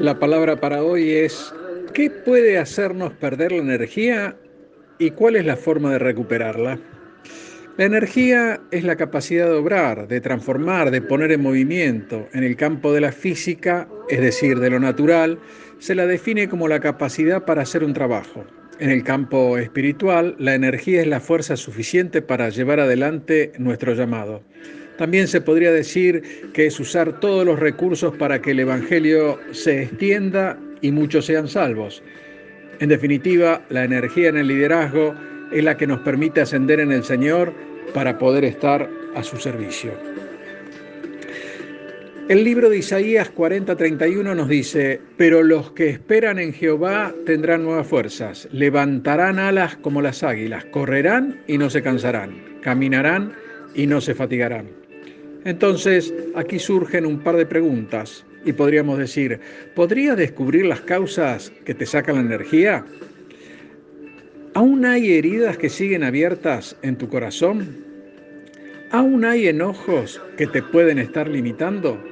La 0.00 0.18
palabra 0.18 0.56
para 0.56 0.82
hoy 0.82 1.10
es, 1.10 1.52
¿qué 1.92 2.08
puede 2.08 2.56
hacernos 2.58 3.12
perder 3.12 3.52
la 3.52 3.58
energía 3.58 4.36
y 4.98 5.10
cuál 5.10 5.36
es 5.36 5.44
la 5.44 5.56
forma 5.56 5.92
de 5.92 5.98
recuperarla? 5.98 6.78
La 7.78 7.84
energía 7.84 8.60
es 8.72 8.82
la 8.82 8.96
capacidad 8.96 9.46
de 9.46 9.52
obrar, 9.54 10.08
de 10.08 10.20
transformar, 10.20 10.90
de 10.90 11.00
poner 11.00 11.30
en 11.30 11.42
movimiento. 11.42 12.28
En 12.32 12.42
el 12.42 12.56
campo 12.56 12.92
de 12.92 13.00
la 13.00 13.12
física, 13.12 13.88
es 14.08 14.20
decir, 14.20 14.58
de 14.58 14.68
lo 14.68 14.80
natural, 14.80 15.38
se 15.78 15.94
la 15.94 16.08
define 16.08 16.48
como 16.48 16.66
la 16.66 16.80
capacidad 16.80 17.44
para 17.44 17.62
hacer 17.62 17.84
un 17.84 17.94
trabajo. 17.94 18.44
En 18.80 18.90
el 18.90 19.04
campo 19.04 19.58
espiritual, 19.58 20.34
la 20.40 20.56
energía 20.56 21.02
es 21.02 21.06
la 21.06 21.20
fuerza 21.20 21.56
suficiente 21.56 22.20
para 22.20 22.48
llevar 22.48 22.80
adelante 22.80 23.52
nuestro 23.58 23.94
llamado. 23.94 24.42
También 24.96 25.28
se 25.28 25.40
podría 25.40 25.70
decir 25.70 26.50
que 26.52 26.66
es 26.66 26.80
usar 26.80 27.20
todos 27.20 27.46
los 27.46 27.60
recursos 27.60 28.12
para 28.16 28.42
que 28.42 28.50
el 28.50 28.58
Evangelio 28.58 29.38
se 29.52 29.84
extienda 29.84 30.58
y 30.80 30.90
muchos 30.90 31.26
sean 31.26 31.46
salvos. 31.46 32.02
En 32.80 32.88
definitiva, 32.88 33.62
la 33.68 33.84
energía 33.84 34.30
en 34.30 34.38
el 34.38 34.48
liderazgo 34.48 35.14
es 35.52 35.64
la 35.64 35.76
que 35.76 35.86
nos 35.86 36.00
permite 36.00 36.40
ascender 36.40 36.80
en 36.80 36.92
el 36.92 37.04
Señor 37.04 37.67
para 37.94 38.18
poder 38.18 38.44
estar 38.44 38.88
a 39.14 39.22
su 39.22 39.36
servicio. 39.36 39.92
El 42.28 42.44
libro 42.44 42.68
de 42.68 42.76
Isaías 42.76 43.30
40:31 43.34 44.34
nos 44.34 44.48
dice, 44.50 45.00
pero 45.16 45.42
los 45.42 45.70
que 45.72 45.88
esperan 45.88 46.38
en 46.38 46.52
Jehová 46.52 47.14
tendrán 47.24 47.64
nuevas 47.64 47.86
fuerzas, 47.86 48.46
levantarán 48.52 49.38
alas 49.38 49.76
como 49.76 50.02
las 50.02 50.22
águilas, 50.22 50.66
correrán 50.66 51.40
y 51.46 51.56
no 51.56 51.70
se 51.70 51.82
cansarán, 51.82 52.58
caminarán 52.60 53.32
y 53.74 53.86
no 53.86 54.02
se 54.02 54.14
fatigarán. 54.14 54.66
Entonces, 55.46 56.12
aquí 56.34 56.58
surgen 56.58 57.06
un 57.06 57.20
par 57.20 57.36
de 57.36 57.46
preguntas 57.46 58.26
y 58.44 58.52
podríamos 58.52 58.98
decir, 58.98 59.40
¿podrías 59.74 60.16
descubrir 60.16 60.66
las 60.66 60.82
causas 60.82 61.50
que 61.64 61.74
te 61.74 61.86
sacan 61.86 62.16
la 62.16 62.20
energía? 62.20 62.84
¿Aún 64.54 64.84
hay 64.84 65.12
heridas 65.12 65.58
que 65.58 65.68
siguen 65.68 66.02
abiertas 66.02 66.76
en 66.82 66.96
tu 66.96 67.08
corazón? 67.08 67.84
¿Aún 68.90 69.24
hay 69.24 69.48
enojos 69.48 70.20
que 70.36 70.46
te 70.46 70.62
pueden 70.62 70.98
estar 70.98 71.28
limitando? 71.28 72.02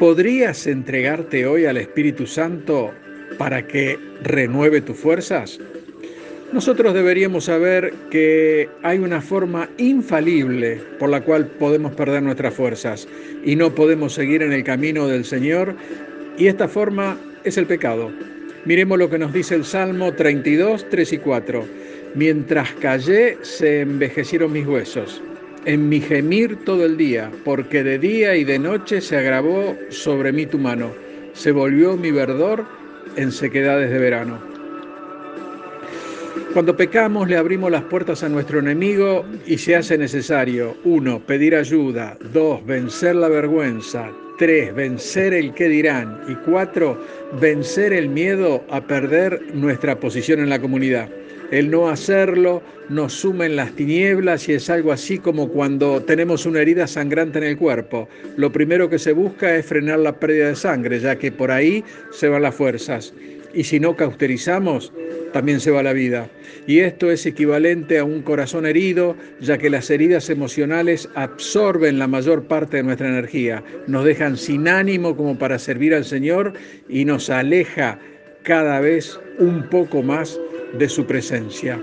¿Podrías 0.00 0.66
entregarte 0.66 1.46
hoy 1.46 1.64
al 1.64 1.76
Espíritu 1.76 2.26
Santo 2.26 2.92
para 3.38 3.66
que 3.66 3.98
renueve 4.22 4.80
tus 4.80 4.96
fuerzas? 4.96 5.60
Nosotros 6.52 6.92
deberíamos 6.92 7.44
saber 7.44 7.92
que 8.10 8.68
hay 8.82 8.98
una 8.98 9.20
forma 9.20 9.68
infalible 9.78 10.80
por 10.98 11.08
la 11.08 11.20
cual 11.20 11.46
podemos 11.46 11.94
perder 11.94 12.22
nuestras 12.22 12.54
fuerzas 12.54 13.08
y 13.44 13.56
no 13.56 13.74
podemos 13.74 14.12
seguir 14.12 14.42
en 14.42 14.52
el 14.52 14.64
camino 14.64 15.06
del 15.06 15.24
Señor 15.24 15.74
y 16.36 16.48
esta 16.48 16.68
forma 16.68 17.16
es 17.44 17.56
el 17.56 17.66
pecado. 17.66 18.10
Miremos 18.66 18.98
lo 18.98 19.08
que 19.08 19.16
nos 19.16 19.32
dice 19.32 19.54
el 19.54 19.64
Salmo 19.64 20.12
32, 20.12 20.88
3 20.90 21.12
y 21.12 21.18
4. 21.18 21.64
Mientras 22.16 22.72
callé 22.72 23.38
se 23.42 23.82
envejecieron 23.82 24.50
mis 24.50 24.66
huesos, 24.66 25.22
en 25.66 25.88
mi 25.88 26.00
gemir 26.00 26.64
todo 26.64 26.84
el 26.84 26.96
día, 26.96 27.30
porque 27.44 27.84
de 27.84 28.00
día 28.00 28.34
y 28.34 28.42
de 28.42 28.58
noche 28.58 29.00
se 29.00 29.16
agravó 29.16 29.76
sobre 29.90 30.32
mí 30.32 30.46
tu 30.46 30.58
mano, 30.58 30.90
se 31.32 31.52
volvió 31.52 31.96
mi 31.96 32.10
verdor 32.10 32.66
en 33.14 33.30
sequedades 33.30 33.88
de 33.88 34.00
verano. 34.00 34.55
Cuando 36.56 36.74
pecamos 36.74 37.28
le 37.28 37.36
abrimos 37.36 37.70
las 37.70 37.82
puertas 37.82 38.22
a 38.22 38.30
nuestro 38.30 38.60
enemigo 38.60 39.26
y 39.46 39.58
se 39.58 39.76
hace 39.76 39.98
necesario, 39.98 40.74
uno, 40.84 41.20
pedir 41.20 41.54
ayuda, 41.54 42.16
dos, 42.32 42.64
vencer 42.64 43.14
la 43.14 43.28
vergüenza, 43.28 44.10
tres, 44.38 44.74
vencer 44.74 45.34
el 45.34 45.52
qué 45.52 45.68
dirán 45.68 46.22
y 46.26 46.34
cuatro, 46.34 46.98
vencer 47.38 47.92
el 47.92 48.08
miedo 48.08 48.64
a 48.70 48.80
perder 48.80 49.54
nuestra 49.54 50.00
posición 50.00 50.40
en 50.40 50.48
la 50.48 50.58
comunidad. 50.58 51.10
El 51.52 51.70
no 51.70 51.88
hacerlo 51.88 52.60
nos 52.88 53.12
suma 53.12 53.46
en 53.46 53.54
las 53.54 53.72
tinieblas 53.72 54.48
y 54.48 54.54
es 54.54 54.68
algo 54.68 54.90
así 54.90 55.18
como 55.18 55.48
cuando 55.48 56.02
tenemos 56.02 56.44
una 56.44 56.60
herida 56.60 56.88
sangrante 56.88 57.38
en 57.38 57.44
el 57.44 57.56
cuerpo. 57.56 58.08
Lo 58.36 58.50
primero 58.50 58.90
que 58.90 58.98
se 58.98 59.12
busca 59.12 59.54
es 59.54 59.66
frenar 59.66 60.00
la 60.00 60.18
pérdida 60.18 60.48
de 60.48 60.56
sangre, 60.56 60.98
ya 60.98 61.16
que 61.16 61.30
por 61.30 61.52
ahí 61.52 61.84
se 62.10 62.28
van 62.28 62.42
las 62.42 62.54
fuerzas. 62.54 63.14
Y 63.54 63.62
si 63.62 63.78
no 63.78 63.94
cauterizamos, 63.94 64.92
también 65.32 65.60
se 65.60 65.70
va 65.70 65.82
la 65.82 65.92
vida. 65.92 66.28
Y 66.66 66.80
esto 66.80 67.10
es 67.12 67.24
equivalente 67.26 67.98
a 67.98 68.04
un 68.04 68.22
corazón 68.22 68.66
herido, 68.66 69.16
ya 69.40 69.56
que 69.56 69.70
las 69.70 69.88
heridas 69.88 70.28
emocionales 70.28 71.08
absorben 71.14 71.98
la 71.98 72.08
mayor 72.08 72.42
parte 72.44 72.78
de 72.78 72.82
nuestra 72.82 73.08
energía, 73.08 73.62
nos 73.86 74.04
dejan 74.04 74.36
sin 74.36 74.66
ánimo 74.66 75.16
como 75.16 75.38
para 75.38 75.58
servir 75.60 75.94
al 75.94 76.04
Señor 76.04 76.54
y 76.88 77.04
nos 77.04 77.30
aleja 77.30 77.98
cada 78.42 78.80
vez 78.80 79.18
un 79.38 79.68
poco 79.68 80.02
más 80.02 80.38
de 80.72 80.88
su 80.88 81.06
presencia. 81.06 81.80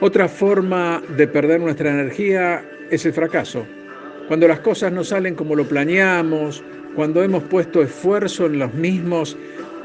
Otra 0.00 0.28
forma 0.28 1.02
de 1.16 1.28
perder 1.28 1.60
nuestra 1.60 1.90
energía 1.90 2.64
es 2.90 3.04
el 3.04 3.12
fracaso. 3.12 3.66
Cuando 4.28 4.48
las 4.48 4.60
cosas 4.60 4.92
no 4.92 5.04
salen 5.04 5.34
como 5.34 5.54
lo 5.54 5.64
planeamos, 5.68 6.62
cuando 6.94 7.22
hemos 7.22 7.42
puesto 7.44 7.82
esfuerzo 7.82 8.46
en 8.46 8.58
los 8.58 8.72
mismos 8.74 9.36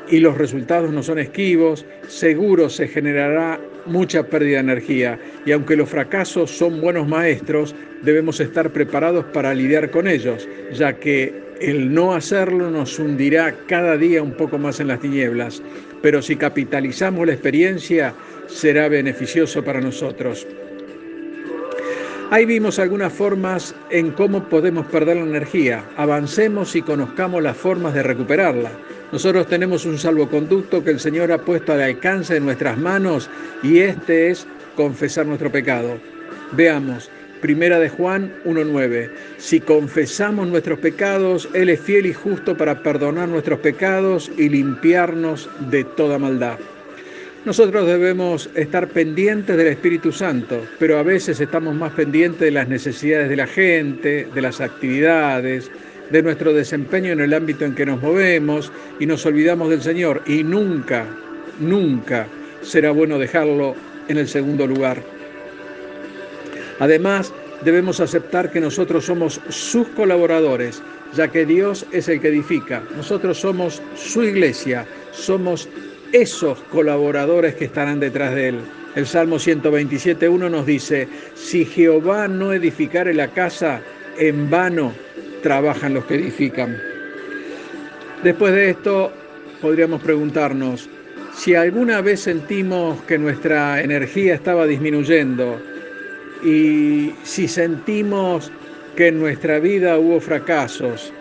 y 0.09 0.19
los 0.19 0.37
resultados 0.37 0.91
no 0.91 1.03
son 1.03 1.19
esquivos, 1.19 1.85
seguro 2.07 2.69
se 2.69 2.87
generará 2.87 3.59
mucha 3.85 4.23
pérdida 4.23 4.55
de 4.55 4.71
energía 4.71 5.19
y 5.45 5.51
aunque 5.51 5.75
los 5.75 5.89
fracasos 5.89 6.51
son 6.51 6.81
buenos 6.81 7.07
maestros, 7.07 7.75
debemos 8.03 8.39
estar 8.39 8.71
preparados 8.71 9.25
para 9.25 9.53
lidiar 9.53 9.91
con 9.91 10.07
ellos, 10.07 10.47
ya 10.73 10.93
que 10.93 11.44
el 11.59 11.93
no 11.93 12.13
hacerlo 12.13 12.69
nos 12.69 12.99
hundirá 12.99 13.55
cada 13.67 13.97
día 13.97 14.21
un 14.21 14.33
poco 14.33 14.57
más 14.57 14.79
en 14.79 14.87
las 14.87 14.99
tinieblas, 14.99 15.61
pero 16.01 16.21
si 16.21 16.35
capitalizamos 16.35 17.25
la 17.25 17.33
experiencia 17.33 18.13
será 18.47 18.87
beneficioso 18.89 19.63
para 19.63 19.81
nosotros. 19.81 20.45
Ahí 22.31 22.45
vimos 22.45 22.79
algunas 22.79 23.13
formas 23.13 23.75
en 23.91 24.11
cómo 24.11 24.43
podemos 24.49 24.87
perder 24.87 25.17
la 25.17 25.23
energía. 25.23 25.85
Avancemos 25.95 26.75
y 26.75 26.81
conozcamos 26.81 27.41
las 27.43 27.55
formas 27.55 27.93
de 27.93 28.01
recuperarla. 28.01 28.71
Nosotros 29.11 29.47
tenemos 29.47 29.85
un 29.85 29.99
salvoconducto 29.99 30.83
que 30.83 30.89
el 30.89 30.99
Señor 30.99 31.31
ha 31.31 31.37
puesto 31.37 31.73
al 31.73 31.81
alcance 31.81 32.33
de 32.33 32.39
nuestras 32.39 32.77
manos 32.79 33.29
y 33.61 33.77
este 33.79 34.31
es 34.31 34.47
confesar 34.75 35.27
nuestro 35.27 35.51
pecado. 35.51 35.97
Veamos, 36.53 37.11
Primera 37.41 37.79
de 37.79 37.89
Juan 37.89 38.33
1.9. 38.45 39.09
Si 39.37 39.59
confesamos 39.59 40.47
nuestros 40.47 40.79
pecados, 40.79 41.49
Él 41.53 41.69
es 41.69 41.79
fiel 41.79 42.05
y 42.05 42.13
justo 42.13 42.57
para 42.57 42.81
perdonar 42.81 43.27
nuestros 43.27 43.59
pecados 43.59 44.31
y 44.37 44.49
limpiarnos 44.49 45.49
de 45.69 45.83
toda 45.83 46.17
maldad. 46.17 46.57
Nosotros 47.45 47.85
debemos 47.85 48.49
estar 48.55 48.87
pendientes 48.87 49.55
del 49.55 49.67
Espíritu 49.67 50.11
Santo, 50.11 50.65
pero 50.79 50.97
a 50.97 51.03
veces 51.03 51.39
estamos 51.39 51.75
más 51.75 51.93
pendientes 51.93 52.39
de 52.39 52.49
las 52.49 52.67
necesidades 52.67 53.29
de 53.29 53.35
la 53.35 53.45
gente, 53.45 54.27
de 54.33 54.41
las 54.41 54.61
actividades, 54.61 55.69
de 56.09 56.23
nuestro 56.23 56.53
desempeño 56.53 57.11
en 57.11 57.19
el 57.19 57.33
ámbito 57.33 57.65
en 57.65 57.75
que 57.75 57.85
nos 57.85 58.01
movemos 58.01 58.71
y 58.99 59.05
nos 59.05 59.25
olvidamos 59.25 59.69
del 59.69 59.81
Señor 59.81 60.23
y 60.25 60.43
nunca, 60.43 61.05
nunca 61.59 62.27
será 62.63 62.91
bueno 62.91 63.19
dejarlo 63.19 63.75
en 64.07 64.17
el 64.17 64.27
segundo 64.27 64.65
lugar. 64.65 65.03
Además, 66.79 67.33
debemos 67.63 67.99
aceptar 67.99 68.51
que 68.51 68.59
nosotros 68.59 69.05
somos 69.05 69.39
sus 69.49 69.87
colaboradores, 69.89 70.81
ya 71.15 71.29
que 71.29 71.45
Dios 71.45 71.85
es 71.91 72.09
el 72.09 72.19
que 72.19 72.29
edifica. 72.29 72.83
Nosotros 72.95 73.39
somos 73.39 73.81
su 73.95 74.23
iglesia, 74.23 74.85
somos 75.11 75.69
esos 76.11 76.59
colaboradores 76.71 77.55
que 77.55 77.65
estarán 77.65 77.99
detrás 77.99 78.35
de 78.35 78.49
él. 78.49 78.59
El 78.95 79.05
Salmo 79.05 79.37
127.1 79.37 80.49
nos 80.49 80.65
dice, 80.65 81.07
si 81.33 81.65
Jehová 81.65 82.27
no 82.27 82.53
edificare 82.53 83.13
la 83.13 83.27
casa, 83.27 83.81
en 84.17 84.49
vano 84.49 84.93
trabajan 85.43 85.93
los 85.93 86.05
que 86.05 86.15
edifican. 86.15 86.77
Después 88.23 88.53
de 88.53 88.69
esto, 88.69 89.11
podríamos 89.61 90.01
preguntarnos, 90.01 90.89
si 91.35 91.55
alguna 91.55 92.01
vez 92.01 92.21
sentimos 92.21 93.01
que 93.03 93.17
nuestra 93.17 93.81
energía 93.81 94.33
estaba 94.33 94.65
disminuyendo 94.65 95.61
y 96.45 97.11
si 97.23 97.47
sentimos 97.47 98.51
que 98.95 99.07
en 99.07 99.19
nuestra 99.19 99.59
vida 99.59 99.97
hubo 99.97 100.19
fracasos, 100.21 101.11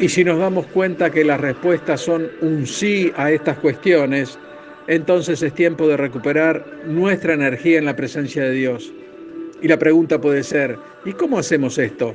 y 0.00 0.08
si 0.08 0.24
nos 0.24 0.38
damos 0.38 0.66
cuenta 0.68 1.10
que 1.10 1.24
las 1.24 1.40
respuestas 1.40 2.00
son 2.00 2.30
un 2.40 2.66
sí 2.66 3.12
a 3.16 3.30
estas 3.30 3.58
cuestiones, 3.58 4.38
entonces 4.86 5.42
es 5.42 5.52
tiempo 5.52 5.86
de 5.86 5.96
recuperar 5.96 6.64
nuestra 6.86 7.34
energía 7.34 7.78
en 7.78 7.84
la 7.84 7.96
presencia 7.96 8.44
de 8.44 8.52
Dios. 8.52 8.92
Y 9.60 9.68
la 9.68 9.76
pregunta 9.76 10.20
puede 10.20 10.44
ser, 10.44 10.78
¿y 11.04 11.12
cómo 11.12 11.38
hacemos 11.38 11.78
esto? 11.78 12.14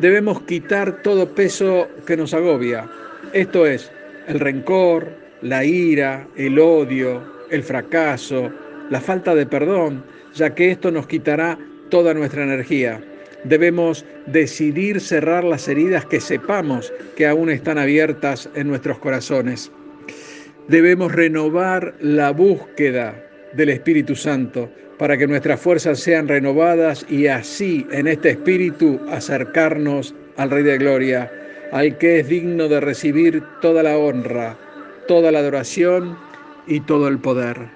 Debemos 0.00 0.42
quitar 0.42 1.00
todo 1.02 1.28
peso 1.28 1.88
que 2.06 2.16
nos 2.16 2.34
agobia. 2.34 2.86
Esto 3.32 3.66
es, 3.66 3.90
el 4.26 4.40
rencor, 4.40 5.08
la 5.42 5.64
ira, 5.64 6.26
el 6.36 6.58
odio, 6.58 7.22
el 7.50 7.62
fracaso, 7.62 8.50
la 8.90 9.00
falta 9.00 9.34
de 9.34 9.46
perdón, 9.46 10.04
ya 10.34 10.54
que 10.54 10.70
esto 10.70 10.90
nos 10.90 11.06
quitará 11.06 11.58
toda 11.90 12.14
nuestra 12.14 12.44
energía. 12.44 13.00
Debemos 13.44 14.04
decidir 14.26 15.00
cerrar 15.00 15.44
las 15.44 15.68
heridas 15.68 16.04
que 16.06 16.20
sepamos 16.20 16.92
que 17.16 17.26
aún 17.26 17.50
están 17.50 17.78
abiertas 17.78 18.48
en 18.54 18.68
nuestros 18.68 18.98
corazones. 18.98 19.70
Debemos 20.68 21.12
renovar 21.12 21.94
la 22.00 22.32
búsqueda 22.32 23.14
del 23.54 23.68
Espíritu 23.68 24.16
Santo 24.16 24.68
para 24.98 25.16
que 25.16 25.26
nuestras 25.26 25.60
fuerzas 25.60 26.00
sean 26.00 26.26
renovadas 26.26 27.06
y 27.08 27.26
así 27.26 27.86
en 27.92 28.08
este 28.08 28.30
Espíritu 28.30 29.00
acercarnos 29.08 30.14
al 30.36 30.50
Rey 30.50 30.64
de 30.64 30.78
Gloria, 30.78 31.30
al 31.72 31.96
que 31.98 32.20
es 32.20 32.28
digno 32.28 32.68
de 32.68 32.80
recibir 32.80 33.42
toda 33.60 33.82
la 33.82 33.96
honra, 33.96 34.56
toda 35.06 35.30
la 35.30 35.40
adoración 35.40 36.16
y 36.66 36.80
todo 36.80 37.08
el 37.08 37.18
poder. 37.18 37.75